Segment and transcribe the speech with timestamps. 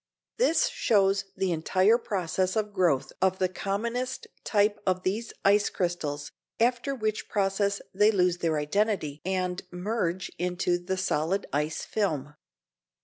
[0.37, 6.31] This shows the entire process of growth of the commonest type of these ice crystals,
[6.59, 12.33] after which process they lose their identity and merge into the solid ice film.